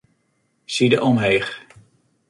Side 0.75 0.97
omheech. 1.09 1.49